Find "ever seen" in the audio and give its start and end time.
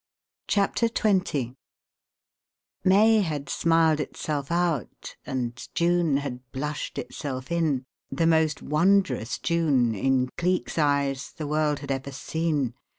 11.91-12.73